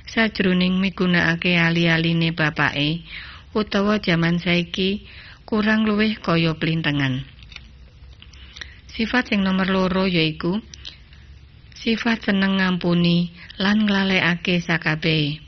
sajroning 0.06 0.77
migunakake 0.77 1.58
ali-aline 1.58 2.30
bapake 2.30 3.01
utawa 3.58 3.97
jaman 3.97 4.38
saiki 4.38 5.10
kurang 5.49 5.89
luwih 5.89 6.21
kaya 6.21 6.53
plintengan. 6.62 7.25
Sifat 8.93 9.34
sing 9.34 9.41
nomor 9.41 9.65
loro 9.65 10.06
yaiku 10.06 10.62
sifat 11.73 12.21
seneng 12.21 12.62
ngampuni 12.62 13.34
lan 13.58 13.89
nglalekake 13.89 14.62
sakabehe. 14.62 15.41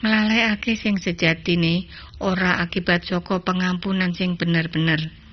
Nglalekake 0.00 0.72
sing 0.80 0.96
sejatine 0.96 1.92
ora 2.24 2.56
akibat 2.64 3.04
saka 3.04 3.44
pengampunan 3.44 4.16
sing 4.16 4.40
bener-bener. 4.40 5.25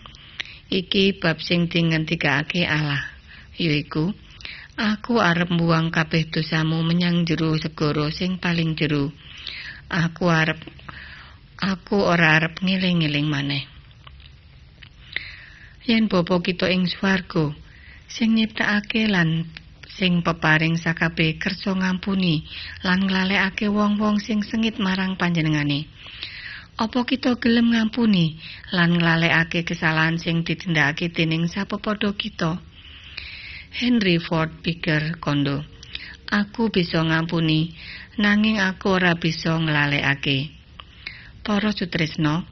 Iki 0.73 1.21
bab 1.21 1.37
sing 1.37 1.69
dingentikake 1.69 2.65
Allah, 2.65 3.05
yaiku 3.61 4.09
Aku 4.73 5.21
arep 5.21 5.53
mbuang 5.53 5.93
kabeh 5.93 6.33
dosamu 6.33 6.81
menyang 6.81 7.29
jero 7.29 7.53
segara 7.61 8.09
sing 8.09 8.41
paling 8.41 8.73
jero. 8.73 9.13
Aku 9.85 10.33
arep 10.33 10.57
aku 11.61 12.01
ora 12.01 12.41
arep 12.41 12.57
ngiling-ngiling 12.57 13.29
maneh. 13.29 13.69
Yen 15.85 16.09
bapa 16.09 16.41
kita 16.41 16.73
ing 16.73 16.89
swarga 16.89 17.53
sing 18.09 18.33
nyiptakake 18.33 19.05
lan 19.05 19.45
sing 19.93 20.25
peparing 20.25 20.81
sakabeh 20.81 21.37
kersa 21.37 21.77
ngampuni 21.77 22.49
lan 22.81 23.05
nglalekake 23.05 23.69
wong-wong 23.69 24.17
sing 24.17 24.41
sengit 24.41 24.81
marang 24.81 25.21
panjenengane. 25.21 25.85
Apa 26.83 27.07
kita 27.07 27.39
gelem 27.39 27.71
ngampuni 27.71 28.35
lan 28.75 28.99
nglalekake 28.99 29.63
kesalahan 29.63 30.19
sing 30.19 30.43
ditindakake 30.43 31.15
dening 31.15 31.47
sapepadha 31.47 32.11
kita? 32.11 32.59
Henry 33.71 34.19
Ford 34.19 34.51
pikir 34.59 35.15
kondo. 35.23 35.63
Aku 36.27 36.67
bisa 36.75 36.99
ngampuni, 36.99 37.71
nanging 38.19 38.59
aku 38.59 38.99
ora 38.99 39.15
bisa 39.15 39.55
nglalekake. 39.55 40.51
Para 41.39 41.71
sutresna, 41.71 42.43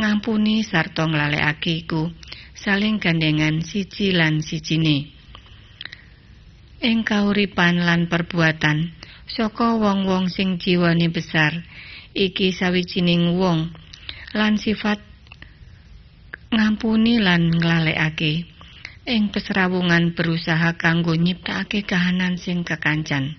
ngampuni 0.00 0.64
sarta 0.64 1.04
nglalekake 1.04 1.84
iku 1.84 2.08
saling 2.56 2.96
gandengan 2.96 3.60
siji 3.60 4.16
lan 4.16 4.40
sijine. 4.40 5.12
Ing 6.80 7.04
kauripan 7.04 7.84
lan 7.84 8.08
perbuatan 8.08 8.96
saka 9.28 9.76
wong-wong 9.76 10.32
sing 10.32 10.56
jiwane 10.56 11.12
besar, 11.12 11.60
iki 12.16 12.56
sawijining 12.56 13.36
wong 13.36 13.76
lan 14.32 14.56
sifat 14.56 15.04
ngampuni 16.48 17.20
lan 17.20 17.52
nglalekake. 17.52 18.56
ing 19.06 19.30
pesrawungan 19.30 20.18
berusaha 20.18 20.74
kanggo 20.74 21.14
nyiptakake 21.14 21.86
kahanan 21.86 22.42
sing 22.42 22.66
kekancan. 22.66 23.38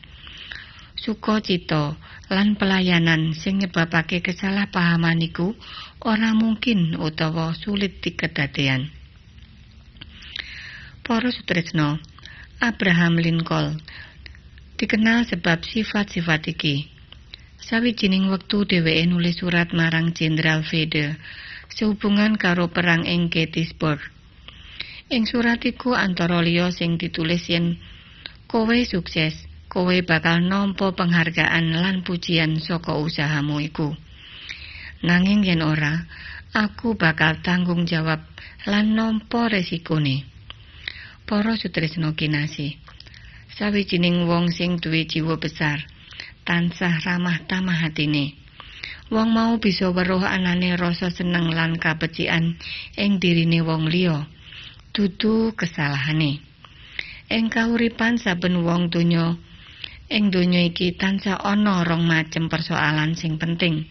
Sukacita 0.96 2.00
lan 2.32 2.56
pelayanan 2.56 3.36
sing 3.36 3.60
nyebabake 3.60 4.24
kesalahpahaman 4.24 5.20
iku 5.28 5.54
ora 6.02 6.32
mungkin 6.32 6.96
utawa 6.96 7.52
sulit 7.52 8.00
dikedadean. 8.00 8.90
Para 11.04 11.30
sutresna, 11.36 12.00
Abraham 12.64 13.20
Lincoln 13.20 13.84
dikenal 14.80 15.28
sebab 15.28 15.68
sifat-sifat 15.68 16.48
iki. 16.48 16.97
Sawijining 17.68 18.32
wektu 18.32 18.64
dheweke 18.64 19.04
nulis 19.12 19.44
surat 19.44 19.76
marang 19.76 20.16
Jenderal 20.16 20.64
Vedder 20.64 21.20
sehubungan 21.68 22.40
karo 22.40 22.72
perang 22.72 23.04
ing 23.04 23.28
Gettysburg. 23.28 24.00
Ing 25.12 25.28
surat 25.28 25.60
iku 25.68 25.92
antara 25.92 26.40
liya 26.40 26.72
sing 26.72 26.96
ditulis 26.96 27.44
yen 27.52 27.76
kowe 28.48 28.78
sukses, 28.88 29.36
kowe 29.68 29.92
bakal 30.00 30.40
nampa 30.48 30.96
penghargaan 30.96 31.76
lan 31.76 32.08
pujian 32.08 32.56
saka 32.64 32.96
usahamu 32.96 33.60
iku. 33.60 33.92
Nanging 35.04 35.44
yen 35.44 35.60
ora, 35.60 36.08
aku 36.56 36.96
bakal 36.96 37.44
tanggung 37.44 37.84
jawab 37.84 38.24
lan 38.64 38.96
nampa 38.96 39.52
resikone. 39.52 40.24
Para 41.28 41.60
sutresna 41.60 42.16
kinasih. 42.16 42.80
Sawijining 43.60 44.24
wong 44.24 44.56
sing 44.56 44.80
duwe 44.80 45.04
jiwa 45.04 45.36
besar, 45.36 45.84
tansah 46.48 47.04
ramah 47.04 47.44
tamah 47.44 47.84
hatine. 47.84 48.40
Wong 49.12 49.36
mau 49.36 49.60
bisa 49.60 49.92
weruh 49.92 50.24
anane 50.24 50.80
rasa 50.80 51.12
seneng 51.12 51.52
lan 51.52 51.76
kabecikan 51.76 52.56
ing 52.96 53.20
dirine 53.20 53.60
wong 53.60 53.92
liya. 53.92 54.24
dudu 54.98 55.54
kesalahane. 55.54 56.42
Ing 57.30 57.54
kauripan 57.54 58.18
saben 58.18 58.66
wong 58.66 58.90
donya 58.90 59.38
ing 60.10 60.34
donya 60.34 60.66
iki 60.66 60.98
tansah 60.98 61.38
ana 61.38 61.86
rong 61.86 62.02
macem 62.02 62.50
persoalan 62.50 63.14
sing 63.14 63.38
penting. 63.38 63.86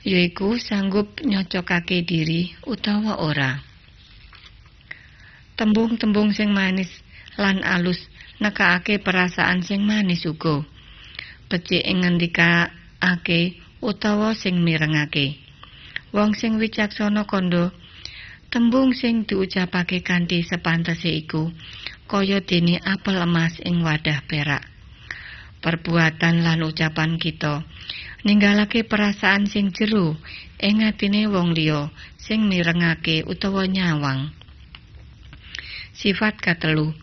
Yaiku 0.00 0.56
sanggup 0.56 1.20
nyocokake 1.20 2.00
diri 2.08 2.56
utawa 2.64 3.20
ora. 3.20 3.60
Tembung-tembung 5.60 6.32
sing 6.32 6.56
manis 6.56 6.88
lan 7.36 7.60
alus 7.60 8.00
nekakake 8.40 9.04
perasaan 9.04 9.60
sing 9.60 9.84
manis 9.84 10.24
uga. 10.24 10.64
Becik 11.50 11.82
ing 11.82 12.06
ngendikake 12.06 13.40
utawa 13.82 14.38
sing 14.38 14.62
mirengake. 14.62 15.26
Wong 16.14 16.32
sing 16.38 16.62
wicaksana 16.62 17.26
kandha 17.26 17.74
Tembung 18.50 18.90
sing 18.98 19.26
diucapake 19.26 20.02
kanthi 20.02 20.42
sepantese 20.42 21.10
iku 21.22 21.54
kaya 22.10 22.42
dene 22.42 22.82
apel 22.82 23.22
emas 23.22 23.54
ing 23.62 23.86
wadah 23.86 24.26
perak. 24.26 24.66
perbuatan 25.60 26.40
lan 26.40 26.64
ucapan 26.64 27.20
kita 27.20 27.62
ninggalake 28.24 28.80
perasaan 28.82 29.44
sing 29.44 29.70
jero 29.76 30.16
ing 30.56 30.80
atine 30.88 31.28
wong 31.28 31.52
liya 31.52 31.92
sing 32.16 32.48
mirengake 32.48 33.20
utawa 33.28 33.68
nyawang 33.68 34.32
sifat 35.92 36.40
katelu 36.40 36.96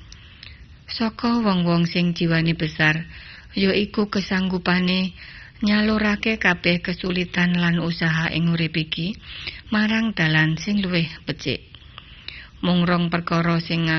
saka 0.89 1.37
wong-wong 1.37 1.85
sing 1.85 2.17
jiwane 2.17 2.57
besar 2.57 3.05
ya 3.57 3.73
iku 3.73 4.13
kesanggupane 4.13 5.17
nyalurake 5.65 6.37
kabeh 6.37 6.85
kesulitan 6.85 7.57
lan 7.57 7.81
usaha 7.81 8.29
ing 8.29 8.53
urip 8.53 8.77
iki 8.77 9.17
marang 9.73 10.13
dalan 10.13 10.61
sing 10.61 10.77
luwih 10.85 11.09
becik. 11.25 11.65
Mung 12.61 12.85
rong 12.85 13.09
perkara 13.13 13.57
sing 13.57 13.89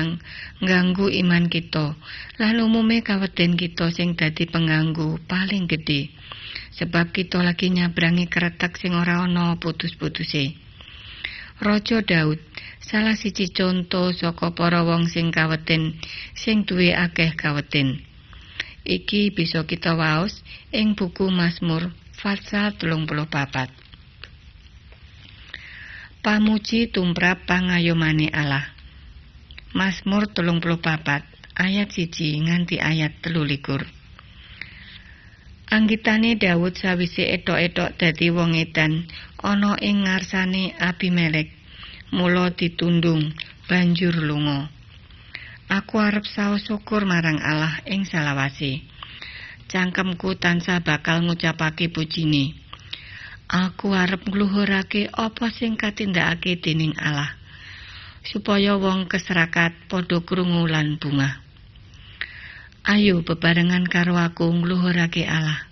ngganggu 0.63 1.07
iman 1.23 1.47
kita 1.51 1.95
lan 2.39 2.55
umume 2.63 3.03
kaweden 3.03 3.59
kita 3.59 3.91
sing 3.91 4.15
dadi 4.19 4.47
pengganggu 4.47 5.19
paling 5.27 5.67
gedhe 5.67 6.11
sebab 6.75 7.15
kita 7.15 7.39
lagi 7.39 7.71
nyabrangi 7.71 8.27
keretak 8.27 8.75
sing 8.75 8.95
ora 8.95 9.23
ana 9.23 9.55
putus-putuse 9.59 10.55
Raja 11.59 12.03
Daud 12.03 12.39
salah 12.83 13.15
siji 13.15 13.51
conto 13.51 14.11
saka 14.11 14.51
para 14.51 14.83
wong 14.83 15.07
sing 15.07 15.31
kaweden 15.31 15.95
sing 16.35 16.67
duwe 16.67 16.91
akeh 16.91 17.35
kaweden 17.39 18.08
Iki 18.87 19.35
bisa 19.35 19.67
kita 19.67 19.95
waos 19.99 20.39
ing 20.71 20.95
buku 20.95 21.27
Mazmur 21.27 21.91
pasal 22.19 22.75
34. 22.75 23.71
Pamuji 26.19 26.91
tumrap 26.91 27.47
pangayomane 27.47 28.27
Allah. 28.31 28.75
Mazmur 29.71 30.31
34 30.31 31.23
ayat 31.59 31.87
siji 31.91 32.39
nganti 32.43 32.79
ayat 32.79 33.19
telulikur. 33.23 33.83
Anggitane 35.69 36.33
Daud 36.33 36.73
sawise 36.73 37.29
etok-etok 37.29 37.93
dadi 37.93 38.33
wong 38.33 38.57
edan 38.57 39.05
ana 39.37 39.77
ing 39.77 40.09
ngarsane 40.09 40.73
Abimelek. 40.81 41.53
Mula 42.09 42.49
ditundung 42.57 43.37
banjur 43.69 44.17
lunga. 44.17 44.78
Aku 45.69 46.01
arep 46.01 46.25
saos 46.25 46.65
syukur 46.65 47.05
marang 47.05 47.37
Allah 47.45 47.85
ing 47.85 48.01
salawase. 48.01 48.81
Cangkemku 49.69 50.33
tansah 50.41 50.81
bakal 50.81 51.21
ngucapake 51.21 51.93
pujine. 51.93 52.57
Aku 53.45 53.93
arep 53.93 54.25
ngluhurake 54.25 55.13
apa 55.13 55.53
sing 55.53 55.77
katindakake 55.77 56.57
dening 56.57 56.97
Allah. 56.97 57.37
Supaya 58.25 58.81
wong 58.81 59.05
keserakat 59.05 59.77
padha 59.85 60.25
krungu 60.25 60.65
lan. 60.65 60.97
Ayo 62.89 63.21
bebarengan 63.21 63.85
karo 63.85 64.17
aku 64.17 64.49
ngluhurake 64.49 65.29
Allah. 65.29 65.69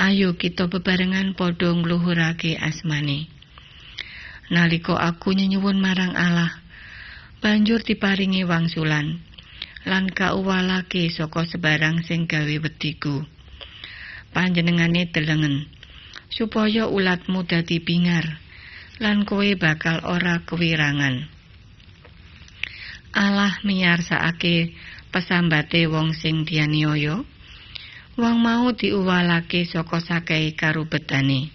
Ayo 0.00 0.40
kita 0.40 0.72
bebarengan 0.72 1.36
padha 1.36 1.76
ngluhurake 1.76 2.56
asmane. 2.56 3.28
Nalika 4.48 4.96
aku 4.96 5.36
nyenyuwun 5.36 5.76
marang 5.76 6.16
Allah, 6.16 6.63
banjur 7.44 7.84
diparingi 7.84 8.40
wangsulan 8.48 9.20
lan 9.84 10.08
kauwalake 10.08 11.12
saka 11.12 11.44
sebarang 11.44 12.00
sing 12.00 12.24
gawe 12.24 12.56
wediku. 12.56 13.20
Panjenengane 14.32 15.12
delengen 15.12 15.68
supaya 16.32 16.88
ulatmu 16.88 17.44
dadi 17.44 17.84
bingar 17.84 18.40
lan 18.96 19.28
kowe 19.28 19.44
bakal 19.60 20.00
ora 20.08 20.40
kewirangan. 20.48 21.28
Allah 23.12 23.60
miyarsakake 23.60 24.72
pesambate 25.12 25.84
wong 25.84 26.16
sing 26.16 26.48
dianiaya. 26.48 27.20
Wong 28.16 28.36
mau 28.40 28.72
diuwalake 28.72 29.68
saka 29.68 30.00
sakehe 30.00 30.56
karubetane 30.56 31.52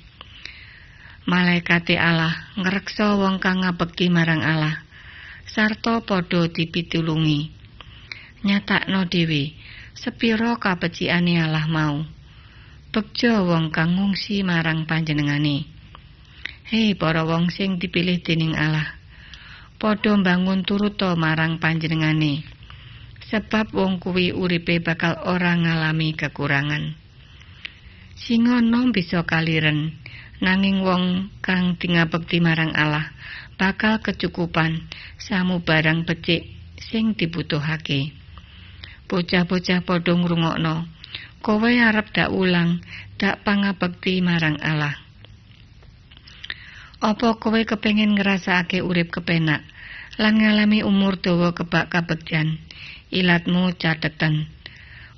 malaikate 1.25 1.97
Allah 1.97 2.53
ngreksa 2.61 3.17
wong 3.17 3.41
kang 3.41 3.65
ngabekti 3.65 4.13
marang 4.13 4.45
Allah 4.45 4.85
sarta 5.49 5.97
padha 6.05 6.45
dipitulungi. 6.45 7.49
Nyatakno 8.45 9.09
dhewe 9.09 9.57
sepira 9.97 10.53
kabeciane 10.61 11.41
Allah 11.41 11.65
mau. 11.65 12.05
Bekja 12.93 13.41
wong 13.41 13.73
kang 13.73 13.97
ngungsi 13.97 14.45
marang 14.45 14.85
panjenengane. 14.85 15.65
Hei 16.69 16.93
para 16.93 17.25
wong 17.25 17.49
sing 17.49 17.81
dipilih 17.81 18.21
dening 18.21 18.53
Allah. 18.53 18.93
Padha 19.81 20.13
mbangun 20.13 20.61
turuta 20.61 21.17
marang 21.17 21.57
panjenengane. 21.57 22.45
Sebab 23.33 23.73
wong 23.73 23.97
kuwi 23.97 24.29
uripe 24.29 24.77
bakal 24.81 25.17
ora 25.25 25.57
ngalami 25.57 26.13
kekurangan. 26.13 26.93
Singa 28.17 28.61
nom 28.61 28.93
bisa 28.93 29.25
kaliren, 29.25 29.97
nanging 30.41 30.85
wong 30.85 31.33
kang 31.41 31.77
dingabekti 31.77 32.37
marang 32.37 32.73
Allah 32.77 33.09
bakal 33.59 33.99
kecukupan 33.99 34.87
samu 35.19 35.59
barang 35.59 36.07
becik 36.07 36.47
sing 36.79 37.11
dibutuhake. 37.11 38.15
Bocah-bocah 39.11 39.83
padha 39.83 40.13
ngrungokno. 40.15 40.87
Kowe 41.43 41.71
arep 41.71 42.15
dak 42.15 42.31
ulang, 42.31 42.79
dak 43.19 43.43
pangabekti 43.43 44.23
marang 44.23 44.55
Allah. 44.63 44.95
Apa 46.99 47.35
kowe 47.39 47.59
kepengin 47.63 48.15
ngrasakake 48.15 48.83
urip 48.83 49.11
kepenak 49.11 49.63
lan 50.19 50.39
ngalami 50.39 50.83
umur 50.83 51.19
dawa 51.19 51.51
kebak 51.55 51.91
kabegjan? 51.91 52.59
Ilatmu 53.11 53.75
cateten. 53.75 54.47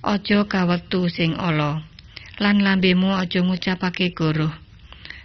Aja 0.01 0.49
kawetu 0.49 1.09
sing 1.13 1.37
ala 1.37 1.85
lan 2.41 2.57
lambemu 2.65 3.13
aja 3.17 3.41
ngucapake 3.45 4.17
goroh. 4.17 4.53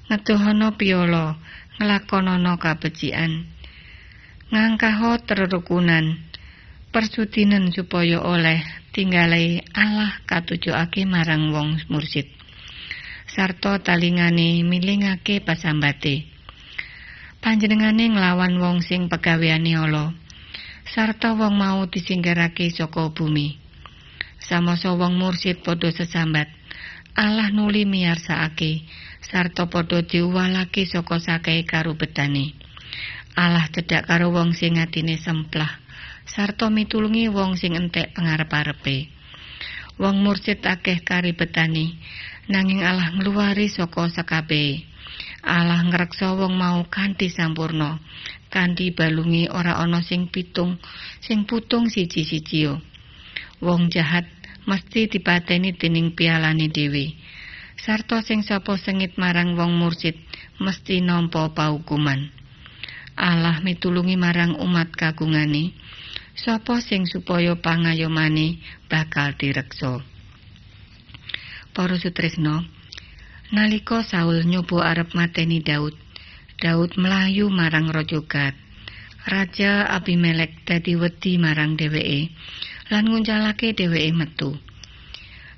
Ngedohana 0.08 0.76
piyala 0.78 1.40
nglakonana 1.76 2.56
kabecikan. 2.56 3.44
Ngangkaho 4.48 5.20
terukunan 5.26 6.16
persudinen 6.94 7.74
supaya 7.74 8.22
oleh 8.24 8.62
tinggale 8.94 9.60
Allah 9.76 10.16
katujokake 10.24 11.04
marang 11.04 11.52
wong 11.52 11.76
mursid. 11.92 12.32
Sarta 13.28 13.76
talingane 13.82 14.64
milingake 14.64 15.44
pasambate. 15.44 16.24
Panjenengane 17.44 18.08
nglawan 18.16 18.56
wong 18.56 18.80
sing 18.80 19.12
pegaweane 19.12 19.76
ala. 19.76 20.16
Sarta 20.88 21.36
wong 21.36 21.58
mau 21.58 21.84
disinggarake 21.84 22.72
saka 22.72 23.12
bumi. 23.12 23.60
Samasa 24.40 24.94
wong 24.94 25.18
mursid 25.20 25.60
padha 25.60 25.90
sesambat 25.92 26.48
Allah 27.16 27.48
nuli 27.48 27.88
miyarsakake 27.88 28.84
sarta 29.26 29.66
padha 29.66 30.06
diuwalake 30.06 30.86
saka 30.86 31.18
sakehe 31.18 31.66
karubetane. 31.66 32.54
Allah 33.34 33.66
cedhak 33.74 34.06
karo 34.06 34.30
wong 34.30 34.54
sing 34.54 34.78
atine 34.78 35.18
semplah, 35.18 35.82
sarta 36.30 36.70
mitulungi 36.70 37.26
wong 37.26 37.58
sing 37.58 37.74
entek 37.74 38.14
pangarep-arepe. 38.14 39.10
Wong 39.98 40.22
mursid 40.22 40.62
akeh 40.62 41.02
karibetane, 41.02 41.98
nanging 42.46 42.86
Allah 42.86 43.10
ngluwari 43.18 43.66
saka 43.66 44.06
sakabehe. 44.08 44.86
Allah 45.42 45.82
ngreksa 45.82 46.38
wong 46.38 46.54
mau 46.54 46.86
kanthi 46.86 47.26
sampurna, 47.28 47.98
kanthi 48.48 48.94
balungi 48.94 49.50
ora 49.50 49.78
ana 49.82 50.06
sing 50.06 50.30
pitung, 50.30 50.78
sing 51.18 51.50
putung 51.50 51.90
siji-siji. 51.90 52.70
Wong 53.58 53.90
jahat 53.90 54.26
mesti 54.70 55.10
dipateni 55.10 55.74
dening 55.74 56.14
pialane 56.14 56.70
dhewe. 56.70 57.25
Sarta 57.86 58.18
sing 58.18 58.42
sapa 58.42 58.74
sengit 58.82 59.14
marang 59.14 59.54
wong 59.54 59.78
mursid 59.78 60.18
mesti 60.58 60.98
nampa 60.98 61.54
paukuman. 61.54 62.34
Allah 63.14 63.62
mitulungi 63.62 64.18
marang 64.18 64.58
umat 64.58 64.90
kagungane, 64.90 65.70
sapa 66.34 66.82
sing 66.82 67.06
supaya 67.06 67.54
pangayomane 67.54 68.58
bakal 68.90 69.38
direksa. 69.38 70.02
Para 71.70 71.94
sutresna, 71.94 72.66
nalika 73.54 74.02
Saul 74.02 74.42
nyoba 74.42 74.90
arep 74.90 75.14
mateni 75.14 75.62
Daud, 75.62 75.94
Daud 76.58 76.98
melayu 76.98 77.54
marang 77.54 77.86
Raja 77.94 78.18
Gad. 78.26 78.58
Raja 79.30 79.86
Abimelek 79.94 80.66
dadi 80.66 80.98
wedi 80.98 81.38
marang 81.38 81.78
dheweke 81.78 82.34
lan 82.90 83.06
nguncalake 83.06 83.78
dheweke 83.78 84.10
metu. 84.10 84.58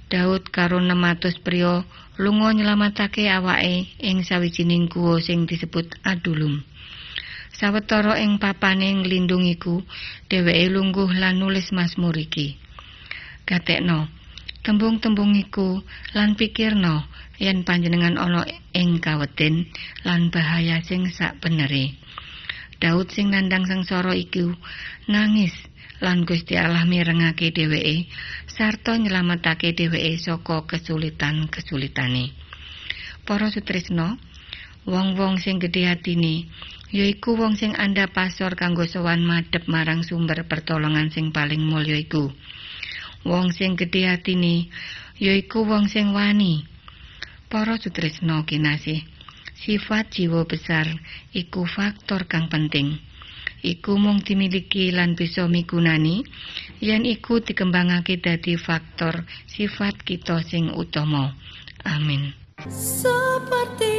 Daud 0.09 0.49
karo 0.49 0.81
600 0.81 1.45
priya 1.45 1.85
lunga 2.19 2.51
nyelamatake 2.51 3.31
awake 3.31 3.95
ing 4.03 4.27
sawijining 4.27 4.91
guwa 4.91 5.23
sing 5.23 5.47
disebut 5.47 5.87
Adulum. 6.03 6.67
Sawetara 7.55 8.19
ing 8.19 8.43
papane 8.43 8.91
nglindungiku, 8.99 9.87
dheweke 10.27 10.67
lungguh 10.75 11.11
lan 11.15 11.39
nulis 11.39 11.71
Mazmur 11.71 12.19
iki. 12.19 12.59
Gatekno, 13.47 14.11
tembung-tembung 14.67 15.39
iku 15.39 15.79
lan 16.15 16.35
pikirno 16.35 17.07
yen 17.39 17.63
panjenengan 17.63 18.19
ana 18.19 18.43
ing 18.75 18.99
kaweden 18.99 19.71
lan 20.03 20.35
bahaya 20.35 20.83
sing 20.83 21.07
sak. 21.15 21.39
Daud 22.79 23.11
sing 23.11 23.35
nandang 23.35 23.67
sengsara 23.67 24.15
iku 24.15 24.55
nangis 25.11 25.51
lan 25.99 26.23
Gusti 26.23 26.55
Allah 26.55 26.87
mirengake 26.87 27.51
dheweke 27.51 28.07
sarta 28.59 28.99
nyelametake 28.99 29.71
dheweke 29.71 30.19
saka 30.19 30.67
kesulitan-kesulitane. 30.67 32.35
Para 33.23 33.55
sutresna, 33.55 34.19
wong-wong 34.83 35.39
sing 35.39 35.63
gedhe 35.63 35.87
atine 35.87 36.51
yaiku 36.91 37.39
wong 37.39 37.55
sing 37.55 37.79
anda 37.79 38.11
pasor 38.11 38.59
kanggo 38.59 38.83
sowan 38.83 39.23
madhep 39.23 39.71
marang 39.71 40.03
sumber 40.03 40.43
pertolongan 40.51 41.15
sing 41.15 41.31
paling 41.31 41.63
mulya 41.63 42.03
iku. 42.03 42.35
Wong 43.23 43.55
sing 43.55 43.79
gedhe 43.79 44.11
atine 44.11 44.67
yaiku 45.23 45.63
wong 45.63 45.87
sing 45.87 46.11
wani. 46.11 46.67
Para 47.47 47.79
sutresna 47.79 48.43
kinasih, 48.43 49.07
sifat 49.55 50.19
jiwa 50.19 50.51
besar 50.51 50.91
iku 51.31 51.63
faktor 51.63 52.27
kang 52.27 52.51
penting. 52.51 52.99
Iku 53.59 53.99
mung 53.99 54.23
dimiliki 54.23 54.95
lan 54.95 55.19
bisa 55.19 55.51
migunani 55.51 56.23
yen 56.79 57.03
iku 57.03 57.43
dikembangake 57.43 58.23
dadi 58.23 58.55
faktor 58.55 59.27
sifat 59.51 59.99
kita 60.07 60.41
sing 60.47 60.71
utama. 60.71 61.35
Amin. 61.83 62.31
Seperti 62.71 63.98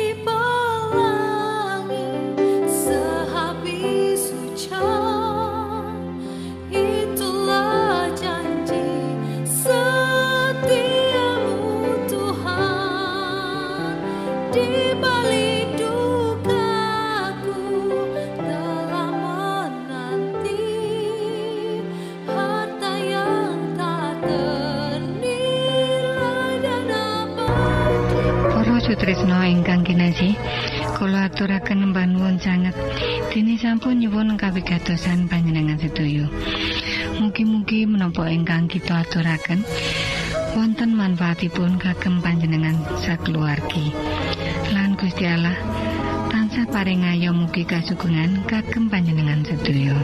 aturaken 31.39 31.95
mbah 31.95 32.03
nuwun 32.03 32.35
sanget 32.35 32.75
dene 33.31 33.55
sampun 33.55 34.03
nyuwun 34.03 34.35
kawigatosan 34.35 35.31
panjenengan 35.31 35.79
sedaya. 35.79 36.27
Mugi-mugi 37.15 37.87
menapa 37.87 38.27
ingkang 38.27 38.67
kita 38.67 39.07
aturaken 39.07 39.63
wonten 40.51 40.99
manfaatipun 40.99 41.79
kagem 41.79 42.19
panjenengan 42.19 42.75
sakeluargi. 42.99 43.95
Lan 44.75 44.99
Gusti 44.99 45.31
Allah 45.31 45.55
tansah 46.27 46.67
paring 46.67 47.07
ayo 47.07 47.31
mugi 47.31 47.63
kasugengan 47.63 48.43
kagem 48.43 48.91
panjenengan 48.91 49.39
sedaya. 49.47 49.95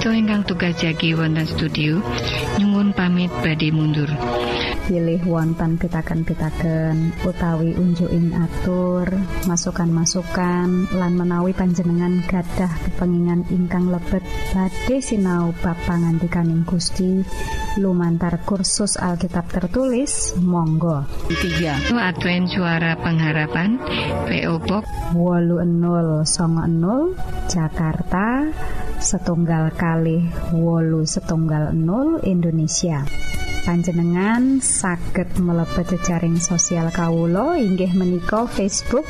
Kita 0.00 0.16
ingkang 0.16 0.48
tugas 0.48 0.80
jagi 0.80 1.12
wonten 1.12 1.44
studio 1.44 2.00
nyuwun 2.56 2.96
pamit 2.96 3.28
badhe 3.44 3.68
mundur. 3.68 4.08
pilih 4.88 5.20
wonten 5.28 5.76
pitaken-pitaken 5.76 7.12
utawi 7.20 7.76
unjuking 7.76 8.32
atur 8.32 9.12
masukan-masukan 9.44 10.88
lan 10.96 11.12
menawi 11.20 11.52
panjenengan 11.52 12.24
gadah 12.24 12.72
kepengingan 12.88 13.44
ingkang 13.52 13.92
lebet 13.92 14.24
badhe 14.56 15.04
sinau 15.04 15.52
bab 15.60 15.76
pangantikaning 15.84 16.64
Gusti. 16.64 17.20
Lumantar 17.76 18.40
kursus 18.48 18.96
Alkitab 18.96 19.52
tertulis 19.52 20.32
monggo. 20.40 21.04
3 21.28 21.92
Advent 21.92 22.48
Suara 22.48 22.96
Pengharapan 22.96 23.76
PO 24.24 24.64
Box 24.64 24.88
8090 25.12 27.52
Jakarta 27.52 28.48
setunggal 29.00 29.72
kali 29.72 30.28
wolu 30.52 31.08
setunggal 31.08 31.72
0 31.72 32.20
Indonesia. 32.28 33.02
Panjenengan 33.64 34.60
saged 34.60 35.40
mlebet 35.40 35.96
jejaring 35.96 36.36
sosial 36.36 36.92
kawulo 36.92 37.56
inggih 37.56 37.92
menika 37.96 38.44
Facebook 38.44 39.04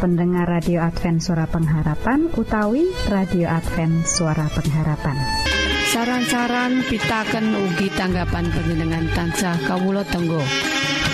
pendengar 0.00 0.48
radio 0.48 0.84
Advent 0.84 1.24
suara 1.24 1.48
pengharapan 1.48 2.28
utawi 2.36 2.84
radio 3.08 3.48
Advent 3.48 4.04
suara 4.04 4.44
pengharapan. 4.52 5.16
Saran-saran 5.88 6.84
pitaken 6.88 7.56
ugi 7.56 7.88
tanggapan 7.96 8.48
panjenengan 8.52 9.08
tansah 9.16 9.56
kawula 9.64 10.04
tenggo. 10.04 10.42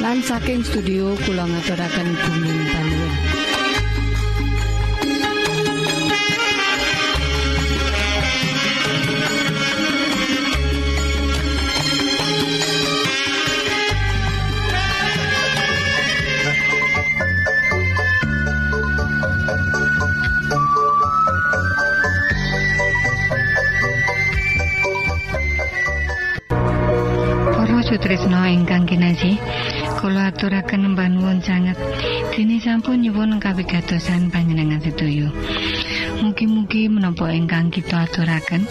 Lan 0.03 0.23
saking 0.25 0.66
studio 0.66 1.14
kula 1.27 1.44
ngaturaken 1.46 2.09
bumi 2.16 2.55
panuwun 2.75 3.29
kula 30.40 30.64
aturaken 30.64 30.96
mbah 30.96 31.09
nuwun 31.12 31.37
sanget 31.44 31.76
dene 32.33 32.57
sampun 32.64 33.05
nyuwun 33.05 33.37
kawigatosan 33.37 34.33
panjenengan 34.33 34.81
sedaya. 34.81 35.29
Mugi-mugi 36.24 36.88
menapa 36.88 37.29
ingkang 37.29 37.68
kita 37.68 38.09
aturaken 38.09 38.64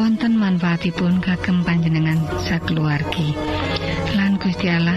wonten 0.00 0.40
manfaatipun 0.40 1.20
kagem 1.20 1.60
panjenengan 1.68 2.16
sakeluargi. 2.40 3.36
Lan 4.16 4.40
Gusti 4.40 4.72
Allah 4.72 4.96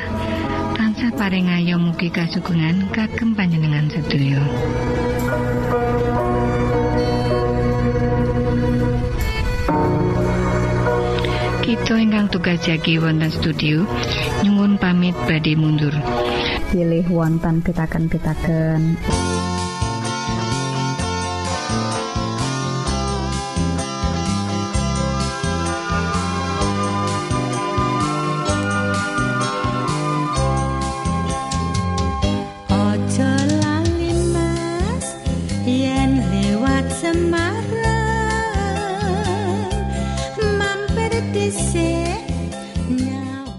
tansah 0.79 1.11
paring 1.19 1.51
ayo 1.51 1.75
mugi 1.75 2.07
kasugengan 2.07 2.87
kagem 2.95 3.35
panjenengan 3.35 3.91
sedaya. 3.91 4.39
Kita 11.59 11.99
ingkang 11.99 12.31
tugas 12.31 12.63
jagi 12.63 12.95
wonten 12.95 13.27
studio 13.27 13.83
pamit 14.77 15.15
badhe 15.27 15.53
mundur. 15.57 15.93
pilih 16.73 17.05
wonten 17.09 17.61
pitaken-pitaken 17.61 18.97